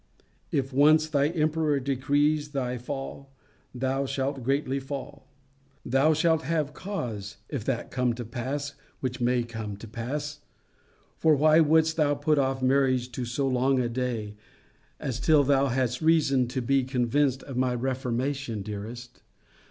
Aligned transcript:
If 0.51 0.73
once 0.73 1.07
thy 1.07 1.27
emperor 1.27 1.79
decrees 1.79 2.53
thy 2.53 2.79
fall, 2.79 3.35
thou 3.71 4.07
shalt 4.07 4.41
greatly 4.41 4.79
fall. 4.79 5.27
Thou 5.85 6.15
shalt 6.15 6.41
have 6.41 6.73
cause, 6.73 7.37
if 7.49 7.63
that 7.65 7.91
come 7.91 8.13
to 8.15 8.25
pass, 8.25 8.73
which 8.99 9.21
may 9.21 9.43
come 9.43 9.77
to 9.77 9.87
pass 9.87 10.39
(for 11.19 11.35
why 11.35 11.59
wouldst 11.59 11.97
thou 11.97 12.15
put 12.15 12.39
off 12.39 12.63
marriage 12.63 13.11
to 13.11 13.25
so 13.25 13.47
long 13.47 13.79
a 13.79 13.87
day, 13.87 14.33
as 14.99 15.19
till 15.19 15.43
thou 15.43 15.67
hadst 15.67 16.01
reason 16.01 16.47
to 16.47 16.63
be 16.63 16.83
convinced 16.83 17.43
of 17.43 17.55
my 17.55 17.75
reformation, 17.75 18.63
dearest?) 18.63 19.21